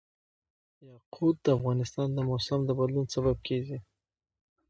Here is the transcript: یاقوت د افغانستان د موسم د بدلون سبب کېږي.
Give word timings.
یاقوت 0.89 1.35
د 1.45 1.47
افغانستان 1.57 2.07
د 2.13 2.19
موسم 2.29 2.59
د 2.65 2.71
بدلون 2.79 3.05
سبب 3.15 3.37
کېږي. 3.47 3.77